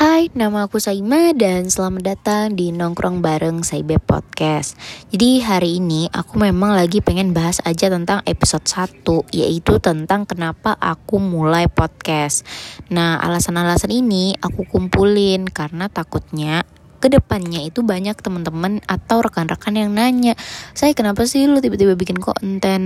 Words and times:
Hai, 0.00 0.32
nama 0.32 0.64
aku 0.64 0.80
Saima 0.80 1.36
dan 1.36 1.68
selamat 1.68 2.00
datang 2.00 2.56
di 2.56 2.72
Nongkrong 2.72 3.20
Bareng 3.20 3.60
Saibe 3.60 4.00
Podcast. 4.00 4.72
Jadi 5.12 5.44
hari 5.44 5.76
ini 5.76 6.08
aku 6.08 6.40
memang 6.40 6.72
lagi 6.72 7.04
pengen 7.04 7.36
bahas 7.36 7.60
aja 7.68 7.92
tentang 7.92 8.24
episode 8.24 8.64
1 8.64 9.04
Yaitu 9.28 9.76
tentang 9.76 10.24
kenapa 10.24 10.72
aku 10.80 11.20
mulai 11.20 11.68
podcast 11.68 12.48
Nah 12.88 13.20
alasan-alasan 13.20 13.92
ini 13.92 14.32
aku 14.40 14.64
kumpulin 14.64 15.44
karena 15.44 15.92
takutnya 15.92 16.64
ke 17.00 17.12
depannya 17.12 17.64
itu 17.64 17.84
banyak 17.84 18.16
teman-teman 18.20 18.80
atau 18.84 19.24
rekan-rekan 19.24 19.72
yang 19.72 19.92
nanya 19.96 20.36
saya 20.76 20.92
kenapa 20.92 21.24
sih 21.24 21.48
lu 21.48 21.60
tiba-tiba 21.64 21.96
bikin 21.96 22.20
konten 22.20 22.82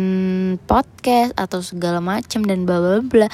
podcast 0.71 1.35
atau 1.35 1.63
segala 1.63 1.99
macam 1.99 2.47
dan 2.47 2.63
bla 2.63 2.79
bla 2.79 3.03
bla 3.03 3.29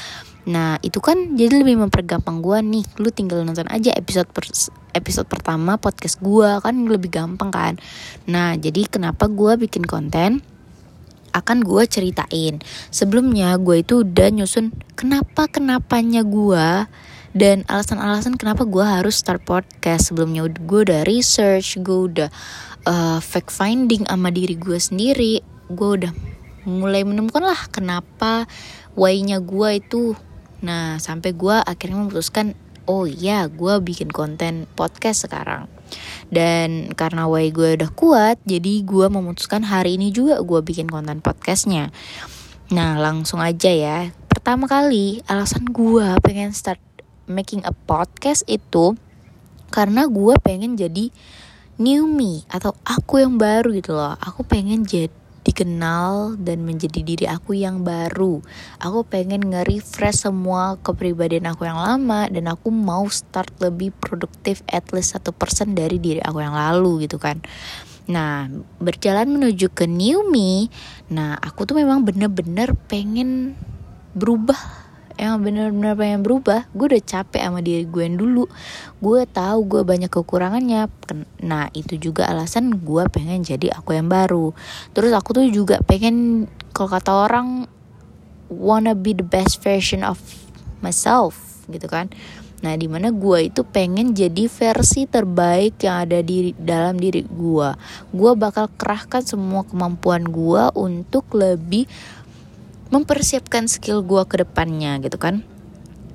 nah 0.49 0.81
itu 0.81 0.99
kan 1.05 1.37
jadi 1.37 1.61
lebih 1.61 1.85
mempergampang 1.85 2.41
gue 2.41 2.59
nih. 2.65 2.85
Lu 2.97 3.13
tinggal 3.13 3.45
nonton 3.45 3.69
aja 3.69 3.93
episode 3.93 4.29
per, 4.33 4.49
episode 4.97 5.29
pertama 5.29 5.77
podcast 5.77 6.19
gue 6.21 6.49
kan 6.61 6.75
lebih 6.89 7.13
gampang 7.13 7.51
kan. 7.53 7.75
Nah 8.25 8.57
jadi 8.57 8.89
kenapa 8.89 9.29
gue 9.29 9.61
bikin 9.61 9.85
konten? 9.85 10.41
Akan 11.31 11.63
gue 11.63 11.87
ceritain. 11.87 12.59
Sebelumnya 12.91 13.55
gue 13.61 13.85
itu 13.85 14.03
udah 14.03 14.29
nyusun 14.35 14.75
kenapa 14.99 15.47
kenapanya 15.47 16.27
gue 16.27 16.89
dan 17.31 17.63
alasan-alasan 17.71 18.35
kenapa 18.35 18.67
gue 18.67 18.83
harus 18.83 19.21
start 19.21 19.47
podcast. 19.47 20.11
Sebelumnya 20.11 20.49
gue 20.49 20.81
udah 20.89 21.07
research 21.07 21.79
gue 21.79 21.99
udah 22.11 22.29
uh, 22.89 23.19
fact 23.23 23.55
finding 23.55 24.09
sama 24.09 24.35
diri 24.35 24.59
gue 24.59 24.79
sendiri. 24.81 25.45
Gue 25.71 26.03
udah 26.03 26.13
mulai 26.67 27.07
menemukan 27.07 27.41
lah 27.41 27.61
kenapa 27.73 28.45
why-nya 28.99 29.41
gue 29.41 29.81
itu 29.81 30.13
nah 30.61 31.01
sampai 31.01 31.33
gue 31.33 31.57
akhirnya 31.57 31.97
memutuskan 32.01 32.57
oh 32.91 33.07
iya 33.07 33.47
gue 33.47 33.79
bikin 33.79 34.11
konten 34.11 34.67
podcast 34.75 35.31
sekarang. 35.31 35.71
Dan 36.31 36.95
karena 36.95 37.27
why 37.27 37.51
gue 37.51 37.79
udah 37.79 37.91
kuat 37.95 38.39
jadi 38.47 38.83
gue 38.83 39.07
memutuskan 39.11 39.67
hari 39.67 39.99
ini 39.99 40.11
juga 40.11 40.43
gue 40.43 40.61
bikin 40.63 40.91
konten 40.91 41.23
podcastnya. 41.23 41.95
Nah 42.75 42.99
langsung 42.99 43.39
aja 43.39 43.71
ya. 43.71 43.99
Pertama 44.31 44.67
kali 44.67 45.23
alasan 45.31 45.71
gue 45.71 46.07
pengen 46.23 46.51
start 46.51 46.83
making 47.31 47.63
a 47.63 47.75
podcast 47.75 48.43
itu 48.51 48.99
karena 49.71 50.11
gue 50.11 50.35
pengen 50.43 50.75
jadi 50.75 51.15
new 51.79 52.11
me 52.11 52.43
atau 52.51 52.75
aku 52.83 53.23
yang 53.23 53.39
baru 53.39 53.71
gitu 53.75 53.95
loh. 53.95 54.19
Aku 54.19 54.43
pengen 54.43 54.83
jadi 54.83 55.11
dikenal 55.41 56.37
dan 56.37 56.69
menjadi 56.69 57.01
diri 57.01 57.25
aku 57.25 57.57
yang 57.57 57.81
baru. 57.81 58.45
Aku 58.81 59.09
pengen 59.09 59.49
nge-refresh 59.49 60.29
semua 60.29 60.77
kepribadian 60.85 61.49
aku 61.49 61.65
yang 61.65 61.81
lama 61.81 62.29
dan 62.29 62.45
aku 62.53 62.69
mau 62.69 63.09
start 63.09 63.49
lebih 63.65 63.97
produktif 63.97 64.61
at 64.69 64.85
least 64.93 65.17
satu 65.17 65.33
persen 65.33 65.73
dari 65.73 65.97
diri 65.97 66.21
aku 66.21 66.45
yang 66.45 66.53
lalu 66.53 67.09
gitu 67.09 67.17
kan. 67.17 67.41
Nah, 68.11 68.51
berjalan 68.83 69.31
menuju 69.31 69.71
ke 69.71 69.87
new 69.87 70.27
me, 70.27 70.67
nah 71.07 71.39
aku 71.39 71.63
tuh 71.63 71.79
memang 71.79 72.03
bener-bener 72.03 72.75
pengen 72.91 73.55
berubah 74.19 74.59
yang 75.21 75.45
bener-bener 75.45 75.93
pengen 75.93 76.25
berubah. 76.25 76.65
Gue 76.73 76.97
udah 76.97 77.05
capek 77.05 77.45
sama 77.45 77.61
diri 77.61 77.85
gue 77.85 78.03
yang 78.09 78.17
dulu. 78.17 78.49
Gue 79.05 79.29
tahu 79.29 79.69
gue 79.69 79.83
banyak 79.85 80.09
kekurangannya. 80.09 80.89
Nah 81.45 81.69
itu 81.77 82.01
juga 82.01 82.25
alasan 82.33 82.81
gue 82.81 83.05
pengen 83.13 83.45
jadi 83.45 83.77
aku 83.77 83.93
yang 83.93 84.09
baru. 84.09 84.57
Terus 84.97 85.13
aku 85.13 85.37
tuh 85.37 85.47
juga 85.53 85.85
pengen 85.85 86.49
kalau 86.73 86.89
kata 86.89 87.13
orang 87.13 87.69
wanna 88.49 88.97
be 88.97 89.13
the 89.13 89.23
best 89.23 89.61
version 89.61 90.01
of 90.01 90.17
myself 90.81 91.37
gitu 91.69 91.85
kan. 91.87 92.09
Nah, 92.61 92.77
di 92.77 92.93
mana 92.93 93.09
gue 93.09 93.49
itu 93.49 93.65
pengen 93.65 94.13
jadi 94.13 94.45
versi 94.45 95.09
terbaik 95.09 95.81
yang 95.81 96.05
ada 96.05 96.21
di 96.21 96.53
dalam 96.61 97.01
diri 97.01 97.25
gue. 97.25 97.69
Gue 98.13 98.33
bakal 98.37 98.69
kerahkan 98.77 99.25
semua 99.25 99.65
kemampuan 99.65 100.29
gue 100.29 100.69
untuk 100.77 101.25
lebih 101.33 101.89
mempersiapkan 102.91 103.71
skill 103.71 104.03
gue 104.03 104.23
ke 104.27 104.43
depannya 104.43 104.99
gitu 105.03 105.17
kan. 105.17 105.47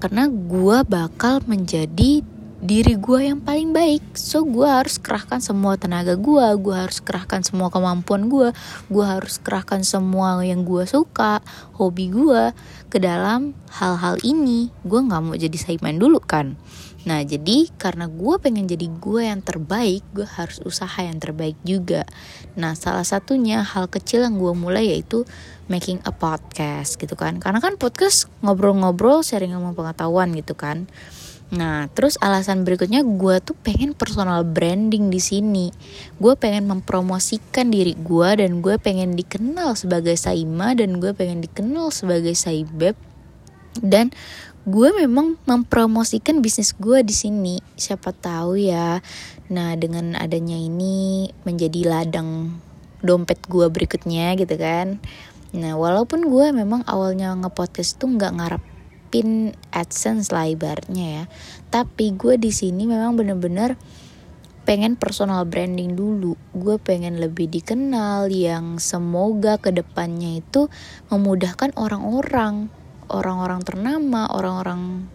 Karena 0.04 0.28
gue 0.28 0.84
bakal 0.86 1.40
menjadi 1.48 2.22
diri 2.66 2.96
gue 2.96 3.20
yang 3.32 3.40
paling 3.40 3.72
baik. 3.72 4.04
So 4.16 4.44
gue 4.44 4.68
harus 4.68 5.00
kerahkan 5.00 5.40
semua 5.40 5.76
tenaga 5.76 6.16
gue 6.16 6.46
gue 6.60 6.76
harus 6.76 7.00
kerahkan 7.00 7.44
semua 7.44 7.68
kemampuan 7.72 8.28
gue 8.32 8.50
gue 8.90 9.06
harus 9.06 9.38
kerahkan 9.40 9.84
semua 9.84 10.40
yang 10.42 10.64
gue 10.64 10.84
suka 10.88 11.40
hobi 11.78 12.12
gue 12.12 12.52
ke 12.92 12.98
dalam 13.00 13.56
hal-hal 13.76 14.20
ini. 14.24 14.72
Gue 14.84 15.00
nggak 15.04 15.22
mau 15.22 15.36
jadi 15.36 15.56
saiman 15.56 16.00
dulu 16.00 16.20
kan 16.20 16.60
Nah 17.06 17.22
jadi 17.22 17.70
karena 17.78 18.10
gue 18.10 18.36
pengen 18.42 18.66
jadi 18.66 18.90
gue 18.90 19.30
yang 19.30 19.46
terbaik 19.46 20.02
Gue 20.12 20.26
harus 20.26 20.58
usaha 20.66 20.98
yang 21.06 21.22
terbaik 21.22 21.54
juga 21.62 22.02
Nah 22.58 22.74
salah 22.74 23.06
satunya 23.06 23.62
hal 23.62 23.88
kecil 23.88 24.26
yang 24.26 24.42
gue 24.42 24.54
mulai 24.58 24.90
yaitu 24.90 25.22
Making 25.70 26.02
a 26.02 26.12
podcast 26.14 26.98
gitu 26.98 27.14
kan 27.14 27.38
Karena 27.38 27.62
kan 27.62 27.78
podcast 27.78 28.26
ngobrol-ngobrol 28.42 29.22
sharing 29.22 29.54
ilmu 29.54 29.78
pengetahuan 29.78 30.34
gitu 30.34 30.58
kan 30.58 30.90
Nah, 31.54 31.86
terus 31.94 32.18
alasan 32.26 32.66
berikutnya 32.66 33.06
gue 33.06 33.38
tuh 33.38 33.54
pengen 33.54 33.94
personal 33.94 34.42
branding 34.42 35.14
di 35.14 35.22
sini. 35.22 35.70
Gue 36.18 36.34
pengen 36.34 36.66
mempromosikan 36.66 37.70
diri 37.70 37.94
gue 37.94 38.30
dan 38.42 38.66
gue 38.66 38.82
pengen 38.82 39.14
dikenal 39.14 39.78
sebagai 39.78 40.18
Saima 40.18 40.74
dan 40.74 40.98
gue 40.98 41.14
pengen 41.14 41.46
dikenal 41.46 41.94
sebagai 41.94 42.34
Saibeb. 42.34 42.98
Dan 43.80 44.16
gue 44.66 44.90
memang 44.96 45.38
mempromosikan 45.46 46.42
bisnis 46.42 46.74
gue 46.74 47.06
di 47.06 47.14
sini. 47.14 47.62
Siapa 47.76 48.16
tahu 48.16 48.58
ya. 48.58 49.04
Nah 49.54 49.78
dengan 49.78 50.18
adanya 50.18 50.58
ini 50.58 51.30
menjadi 51.46 51.86
ladang 51.86 52.58
dompet 53.06 53.46
gue 53.46 53.70
berikutnya 53.70 54.34
gitu 54.40 54.58
kan. 54.58 54.98
Nah 55.54 55.78
walaupun 55.78 56.26
gue 56.28 56.50
memang 56.50 56.82
awalnya 56.90 57.38
ngepodcast 57.38 58.02
tuh 58.02 58.10
nggak 58.10 58.34
ngarepin 58.42 59.54
adsense 59.70 60.34
lah 60.34 60.50
ya. 60.90 61.30
Tapi 61.70 62.18
gue 62.18 62.42
di 62.42 62.50
sini 62.50 62.90
memang 62.90 63.14
bener-bener 63.14 63.78
pengen 64.66 64.98
personal 64.98 65.46
branding 65.46 65.94
dulu. 65.94 66.34
Gue 66.58 66.82
pengen 66.82 67.22
lebih 67.22 67.54
dikenal 67.54 68.34
yang 68.34 68.82
semoga 68.82 69.62
ke 69.62 69.70
depannya 69.70 70.42
itu 70.42 70.74
memudahkan 71.14 71.78
orang-orang 71.78 72.74
orang-orang 73.10 73.62
ternama, 73.62 74.28
orang-orang 74.32 75.10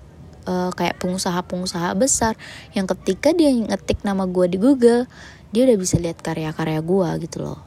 uh, 0.47 0.71
kayak 0.75 0.99
pengusaha-pengusaha 1.03 1.93
besar 1.99 2.39
yang 2.73 2.89
ketika 2.89 3.35
dia 3.35 3.51
ngetik 3.53 4.03
nama 4.07 4.25
gue 4.27 4.47
di 4.51 4.59
Google, 4.59 5.07
dia 5.51 5.67
udah 5.67 5.79
bisa 5.79 5.99
lihat 5.99 6.23
karya-karya 6.23 6.81
gue 6.81 7.09
gitu 7.27 7.39
loh. 7.43 7.61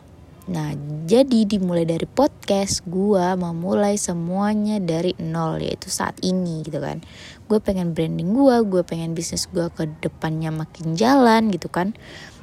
Nah, 0.44 0.76
jadi 1.08 1.48
dimulai 1.48 1.88
dari 1.88 2.04
podcast, 2.04 2.84
gue 2.84 3.24
memulai 3.40 3.96
semuanya 3.96 4.76
dari 4.84 5.16
nol, 5.16 5.64
yaitu 5.64 5.88
saat 5.88 6.20
ini 6.20 6.68
gitu 6.68 6.84
kan. 6.84 7.00
Gue 7.48 7.64
pengen 7.64 7.96
branding 7.96 8.36
gue, 8.36 8.56
gue 8.68 8.84
pengen 8.84 9.16
bisnis 9.16 9.48
gue 9.48 9.72
ke 9.72 9.88
depannya 10.04 10.52
makin 10.52 11.00
jalan 11.00 11.48
gitu 11.48 11.72
kan. 11.72 11.96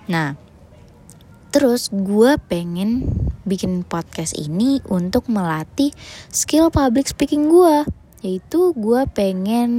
Nah, 0.08 0.40
terus 1.52 1.92
gue 1.92 2.40
pengen 2.48 3.04
bikin 3.50 3.82
podcast 3.82 4.38
ini 4.38 4.78
untuk 4.86 5.26
melatih 5.26 5.90
skill 6.30 6.70
public 6.70 7.10
speaking 7.10 7.50
gue 7.50 7.82
yaitu 8.22 8.70
gue 8.78 9.02
pengen 9.10 9.72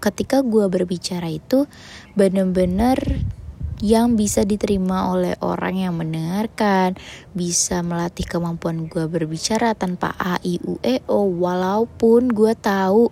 ketika 0.00 0.40
gue 0.40 0.64
berbicara 0.72 1.28
itu 1.28 1.68
bener-bener 2.16 2.96
yang 3.80 4.12
bisa 4.16 4.44
diterima 4.44 5.08
oleh 5.08 5.40
orang 5.40 5.80
yang 5.80 5.96
mendengarkan, 5.96 7.00
bisa 7.32 7.80
melatih 7.80 8.28
kemampuan 8.28 8.92
gue 8.92 9.08
berbicara 9.08 9.72
tanpa 9.72 10.12
a 10.20 10.36
i 10.44 10.60
u 10.60 10.76
e 10.84 11.00
o 11.08 11.24
walaupun 11.32 12.28
gue 12.28 12.52
tahu 12.60 13.08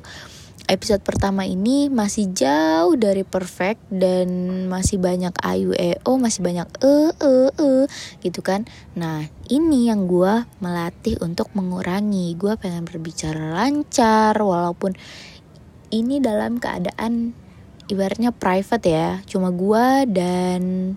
episode 0.69 1.01
pertama 1.01 1.49
ini 1.49 1.89
masih 1.89 2.29
jauh 2.37 2.95
dari 2.95 3.25
perfect 3.25 3.81
dan 3.89 4.29
masih 4.69 5.01
banyak 5.01 5.33
ayu 5.41 5.73
eo 5.73 6.13
masih 6.21 6.45
banyak 6.45 6.69
e 6.85 6.97
e 7.19 7.37
e 7.57 7.73
gitu 8.21 8.45
kan. 8.45 8.69
Nah 8.93 9.25
ini 9.49 9.89
yang 9.89 10.05
gue 10.05 10.45
melatih 10.61 11.17
untuk 11.25 11.49
mengurangi. 11.57 12.37
Gue 12.37 12.55
pengen 12.61 12.85
berbicara 12.85 13.57
lancar 13.57 14.37
walaupun 14.37 14.93
ini 15.89 16.21
dalam 16.21 16.61
keadaan 16.61 17.33
ibaratnya 17.89 18.31
private 18.37 18.85
ya 18.85 19.09
cuma 19.25 19.49
gue 19.49 20.05
dan 20.13 20.95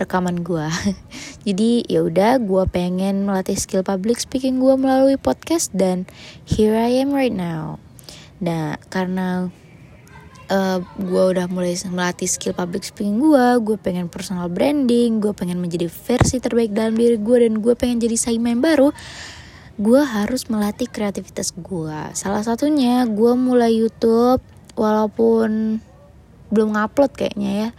rekaman 0.00 0.40
gue 0.40 0.64
jadi 1.46 1.84
ya 1.84 2.00
udah 2.08 2.40
gue 2.40 2.64
pengen 2.72 3.28
melatih 3.28 3.60
skill 3.60 3.84
public 3.84 4.16
speaking 4.16 4.56
gue 4.56 4.72
melalui 4.80 5.20
podcast 5.20 5.68
dan 5.76 6.08
here 6.48 6.72
I 6.72 7.04
am 7.04 7.12
right 7.12 7.34
now 7.36 7.76
Nah, 8.40 8.80
karena 8.88 9.48
uh, 10.48 10.78
gue 10.96 11.24
udah 11.36 11.46
mulai 11.46 11.76
melatih 11.88 12.26
skill 12.26 12.56
public 12.56 12.84
speaking 12.84 13.20
gue, 13.20 13.46
gue 13.60 13.76
pengen 13.76 14.08
personal 14.08 14.48
branding, 14.48 15.20
gue 15.20 15.32
pengen 15.36 15.60
menjadi 15.60 15.86
versi 15.86 16.40
terbaik 16.40 16.72
dalam 16.72 16.96
diri 16.96 17.16
gue 17.20 17.36
dan 17.46 17.60
gue 17.60 17.74
pengen 17.76 18.00
jadi 18.00 18.16
yang 18.34 18.64
baru. 18.64 18.90
Gue 19.80 20.02
harus 20.04 20.48
melatih 20.52 20.88
kreativitas 20.90 21.56
gue. 21.56 22.00
Salah 22.12 22.44
satunya 22.44 23.08
gue 23.08 23.32
mulai 23.32 23.72
YouTube, 23.72 24.44
walaupun 24.76 25.80
belum 26.50 26.74
ngupload 26.74 27.14
kayaknya 27.14 27.50
ya 27.54 27.70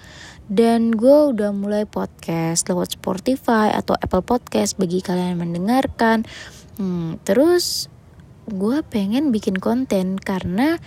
dan 0.52 0.96
gue 0.96 1.32
udah 1.36 1.52
mulai 1.52 1.84
podcast 1.84 2.68
lewat 2.72 2.96
Spotify 2.96 3.72
atau 3.72 3.96
Apple 4.00 4.24
Podcast 4.24 4.80
bagi 4.80 5.04
kalian 5.04 5.36
yang 5.36 5.44
mendengarkan 5.44 6.24
hmm, 6.80 7.20
terus 7.28 7.91
gue 8.50 8.82
pengen 8.88 9.30
bikin 9.30 9.58
konten 9.62 10.18
karena 10.18 10.82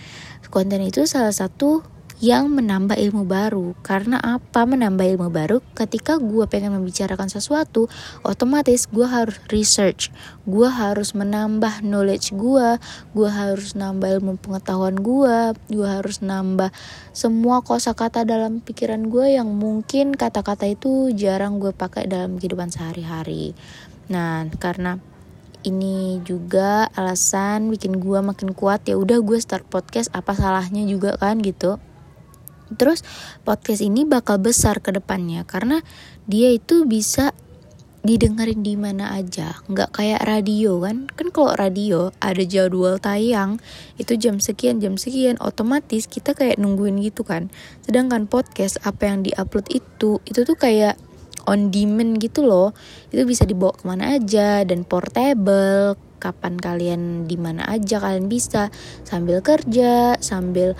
konten 0.51 0.83
itu 0.83 1.07
salah 1.07 1.33
satu 1.33 1.83
yang 2.23 2.47
menambah 2.47 2.95
ilmu 2.95 3.27
baru. 3.27 3.75
Karena 3.83 4.19
apa 4.19 4.63
menambah 4.63 5.03
ilmu 5.03 5.27
baru? 5.31 5.59
Ketika 5.75 6.15
gue 6.15 6.47
pengen 6.47 6.71
membicarakan 6.71 7.27
sesuatu, 7.27 7.91
otomatis 8.23 8.87
gue 8.87 9.03
harus 9.03 9.35
research, 9.51 10.15
gue 10.47 10.67
harus 10.67 11.11
menambah 11.11 11.83
knowledge 11.83 12.31
gue, 12.31 12.79
gue 13.11 13.29
harus 13.29 13.75
nambah 13.75 14.19
ilmu 14.19 14.39
pengetahuan 14.39 14.95
gue, 14.95 15.59
gue 15.67 15.87
harus 15.87 16.23
nambah 16.23 16.71
semua 17.11 17.59
kosakata 17.59 18.23
dalam 18.23 18.63
pikiran 18.63 19.11
gue 19.11 19.35
yang 19.35 19.51
mungkin 19.51 20.15
kata-kata 20.15 20.71
itu 20.71 21.11
jarang 21.11 21.59
gue 21.59 21.75
pakai 21.75 22.07
dalam 22.07 22.39
kehidupan 22.39 22.71
sehari-hari. 22.71 23.51
Nah, 24.07 24.47
karena 24.61 25.01
ini 25.65 26.21
juga 26.21 26.87
alasan 26.93 27.73
bikin 27.73 27.97
gue 27.97 28.19
makin 28.21 28.53
kuat 28.53 28.85
ya 28.85 28.95
udah 28.95 29.19
gue 29.19 29.37
start 29.41 29.65
podcast 29.65 30.13
apa 30.13 30.37
salahnya 30.37 30.85
juga 30.85 31.17
kan 31.17 31.41
gitu 31.41 31.81
Terus 32.73 33.05
podcast 33.45 33.85
ini 33.85 34.09
bakal 34.09 34.41
besar 34.41 34.81
ke 34.81 34.89
depannya 34.89 35.45
karena 35.45 35.85
dia 36.25 36.49
itu 36.49 36.89
bisa 36.89 37.29
didengerin 38.05 38.61
di 38.61 38.77
mana 38.77 39.17
aja, 39.17 39.57
nggak 39.65 39.97
kayak 39.97 40.21
radio 40.29 40.77
kan? 40.77 41.09
Kan 41.09 41.33
kalau 41.33 41.57
radio 41.57 42.13
ada 42.21 42.45
jadwal 42.45 43.01
tayang 43.01 43.57
itu 43.97 44.13
jam 44.13 44.37
sekian 44.37 44.77
jam 44.77 44.93
sekian, 44.93 45.41
otomatis 45.41 46.05
kita 46.05 46.37
kayak 46.37 46.61
nungguin 46.61 47.01
gitu 47.01 47.25
kan. 47.25 47.49
Sedangkan 47.81 48.29
podcast 48.29 48.77
apa 48.85 49.09
yang 49.09 49.25
diupload 49.25 49.73
itu 49.73 50.21
itu 50.21 50.39
tuh 50.45 50.53
kayak 50.53 51.01
on 51.45 51.69
demand 51.73 52.21
gitu 52.21 52.45
loh, 52.45 52.75
itu 53.09 53.23
bisa 53.25 53.45
dibawa 53.45 53.73
ke 53.73 53.83
mana 53.85 54.17
aja 54.17 54.61
dan 54.65 54.83
portable. 54.85 55.97
Kapan 56.15 56.57
kalian 56.57 57.01
di 57.29 57.37
mana 57.37 57.69
aja 57.69 58.01
kalian 58.01 58.25
bisa 58.25 58.73
sambil 59.05 59.45
kerja, 59.45 60.17
sambil 60.17 60.73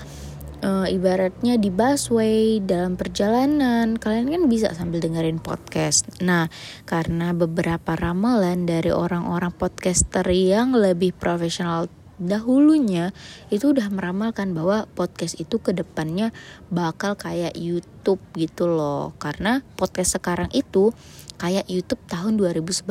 uh, 0.65 0.87
ibaratnya 0.89 1.61
di 1.61 1.69
busway 1.69 2.57
dalam 2.63 2.97
perjalanan 2.97 3.99
kalian 3.99 4.33
kan 4.33 4.43
bisa 4.49 4.73
sambil 4.73 5.03
dengerin 5.03 5.37
podcast. 5.37 6.09
Nah, 6.25 6.49
karena 6.89 7.37
beberapa 7.37 7.93
ramalan 7.93 8.65
dari 8.65 8.89
orang-orang 8.89 9.53
podcaster 9.53 10.25
yang 10.33 10.73
lebih 10.73 11.13
profesional 11.13 11.85
dahulunya 12.15 13.11
itu 13.51 13.75
udah 13.75 13.91
meramalkan 13.91 14.55
bahwa 14.55 14.87
podcast 14.95 15.35
itu 15.39 15.59
ke 15.59 15.75
depannya 15.75 16.31
bakal 16.71 17.19
kayak 17.19 17.55
YouTube 17.59 18.23
gitu 18.35 18.71
loh. 18.71 19.11
Karena 19.19 19.61
podcast 19.75 20.19
sekarang 20.19 20.47
itu 20.55 20.95
kayak 21.35 21.67
YouTube 21.67 21.99
tahun 22.07 22.39
2011 22.39 22.87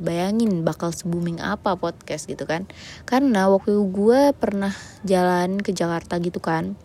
bayangin 0.00 0.64
bakal 0.64 0.90
se-booming 0.92 1.40
apa 1.44 1.76
podcast 1.76 2.24
gitu 2.24 2.48
kan. 2.48 2.64
Karena 3.04 3.52
waktu 3.52 3.76
gue 3.92 4.32
pernah 4.36 4.72
jalan 5.04 5.60
ke 5.60 5.76
Jakarta 5.76 6.16
gitu 6.20 6.40
kan 6.40 6.76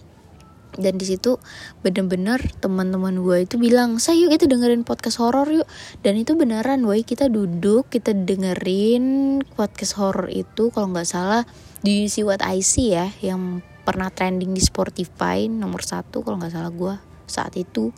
dan 0.77 1.01
di 1.01 1.05
situ 1.07 1.41
bener-bener 1.81 2.37
teman-teman 2.61 3.25
gue 3.25 3.43
itu 3.49 3.57
bilang 3.57 3.97
saya 3.97 4.29
yuk 4.29 4.37
itu 4.37 4.45
dengerin 4.45 4.85
podcast 4.85 5.17
horor 5.17 5.49
yuk. 5.49 5.67
Dan 6.05 6.21
itu 6.21 6.37
beneran 6.37 6.85
woi 6.85 7.01
kita 7.01 7.25
duduk 7.27 7.89
kita 7.89 8.13
dengerin 8.13 9.39
podcast 9.57 9.97
horor 9.97 10.29
itu 10.29 10.69
kalau 10.69 10.93
nggak 10.93 11.09
salah 11.09 11.43
di 11.79 12.11
See 12.11 12.27
What 12.27 12.43
I 12.43 12.59
See 12.59 12.91
ya 12.95 13.11
yang 13.23 13.63
pernah 13.87 14.13
trending 14.13 14.53
di 14.53 14.61
Spotify 14.61 15.49
nomor 15.49 15.81
satu 15.81 16.21
kalau 16.21 16.37
nggak 16.37 16.53
salah 16.53 16.71
gue 16.71 16.93
saat 17.25 17.55
itu. 17.55 17.95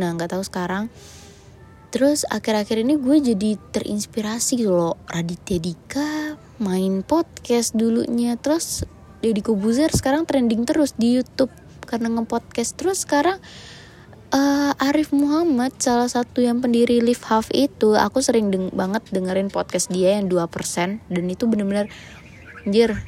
Nah 0.00 0.14
nggak 0.14 0.34
tahu 0.34 0.42
sekarang. 0.42 0.88
Terus 1.88 2.28
akhir-akhir 2.28 2.84
ini 2.84 3.00
gue 3.00 3.16
jadi 3.32 3.50
terinspirasi 3.72 4.60
gitu 4.60 4.76
loh. 4.76 5.00
Raditya 5.08 5.58
Dika 5.60 6.36
main 6.60 7.00
podcast 7.06 7.72
dulunya. 7.72 8.36
Terus 8.36 8.84
Deddy 9.18 9.42
Kobuzer 9.42 9.90
sekarang 9.90 10.28
trending 10.28 10.62
terus 10.68 10.94
di 10.94 11.18
YouTube 11.18 11.50
karena 11.88 12.12
ngepodcast. 12.12 12.76
Terus 12.76 13.08
sekarang 13.08 13.40
uh, 14.32 14.72
Arif 14.78 15.10
Muhammad 15.10 15.74
salah 15.80 16.06
satu 16.06 16.44
yang 16.44 16.60
pendiri 16.60 17.00
Live 17.00 17.24
Half 17.26 17.50
itu 17.56 17.96
aku 17.96 18.20
sering 18.20 18.52
deng 18.52 18.68
banget 18.72 19.02
dengerin 19.10 19.48
podcast 19.48 19.88
dia 19.88 20.20
yang 20.20 20.28
2% 20.28 20.44
dan 21.08 21.24
itu 21.26 21.44
bener-bener 21.48 21.88
anjir 22.68 23.00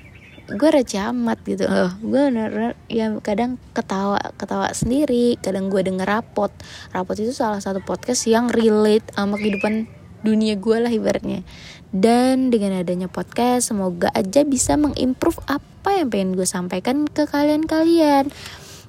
gue 0.57 0.71
receh 0.71 1.01
amat 1.15 1.39
gitu. 1.47 1.67
Loh 1.67 1.93
gue 2.03 2.23
bener, 2.31 2.75
ya 2.91 3.13
kadang 3.23 3.61
ketawa 3.75 4.19
ketawa 4.35 4.71
sendiri. 4.75 5.39
Kadang 5.39 5.71
gue 5.71 5.83
denger 5.83 6.07
rapot. 6.07 6.51
Rapot 6.91 7.17
itu 7.19 7.31
salah 7.31 7.63
satu 7.63 7.83
podcast 7.83 8.27
yang 8.27 8.51
relate 8.51 9.07
sama 9.15 9.39
kehidupan 9.39 9.87
dunia 10.21 10.57
gue 10.57 10.77
lah 10.81 10.93
ibaratnya. 10.93 11.47
Dan 11.91 12.55
dengan 12.55 12.79
adanya 12.79 13.11
podcast 13.11 13.75
semoga 13.75 14.15
aja 14.15 14.47
bisa 14.47 14.79
mengimprove 14.79 15.43
apa 15.51 15.99
yang 15.99 16.09
pengen 16.13 16.31
gue 16.39 16.47
sampaikan 16.47 17.09
ke 17.11 17.27
kalian-kalian. 17.27 18.31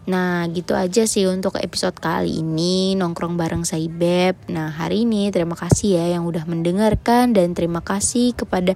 Nah 0.01 0.49
gitu 0.49 0.73
aja 0.73 1.05
sih 1.05 1.29
untuk 1.29 1.57
episode 1.61 1.97
kali 1.97 2.41
ini. 2.41 2.97
Nongkrong 2.97 3.37
bareng 3.37 3.63
saya 3.65 3.85
Beb. 3.89 4.49
Nah 4.49 4.73
hari 4.73 5.05
ini 5.05 5.29
terima 5.29 5.53
kasih 5.53 6.01
ya 6.01 6.05
yang 6.17 6.25
udah 6.25 6.45
mendengarkan. 6.49 7.33
Dan 7.33 7.53
terima 7.53 7.85
kasih 7.85 8.33
kepada 8.33 8.73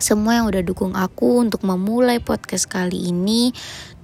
semua 0.00 0.40
yang 0.40 0.48
udah 0.48 0.64
dukung 0.64 0.96
aku 0.96 1.44
untuk 1.44 1.60
memulai 1.62 2.18
podcast 2.18 2.66
kali 2.66 3.12
ini. 3.12 3.52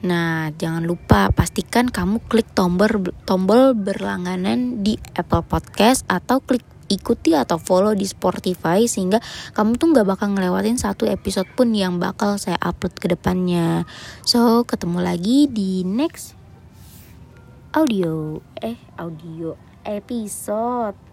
Nah, 0.05 0.53
jangan 0.53 0.85
lupa 0.85 1.33
pastikan 1.33 1.89
kamu 1.89 2.21
klik 2.29 2.47
tombol 2.53 3.11
tombol 3.25 3.73
berlangganan 3.73 4.85
di 4.85 5.01
Apple 5.17 5.43
Podcast 5.49 6.05
atau 6.07 6.45
klik 6.45 6.63
ikuti 6.87 7.35
atau 7.35 7.59
follow 7.59 7.97
di 7.99 8.07
Spotify 8.07 8.87
sehingga 8.87 9.19
kamu 9.57 9.75
tuh 9.75 9.91
nggak 9.91 10.07
bakal 10.07 10.37
ngelewatin 10.37 10.79
satu 10.79 11.11
episode 11.11 11.51
pun 11.59 11.75
yang 11.75 11.99
bakal 11.99 12.39
saya 12.39 12.61
upload 12.63 12.95
ke 13.01 13.11
depannya. 13.11 13.89
So, 14.23 14.63
ketemu 14.63 15.03
lagi 15.03 15.51
di 15.51 15.83
next 15.83 16.37
audio 17.75 18.41
eh 18.63 18.79
audio 18.97 19.53
episode 19.85 21.06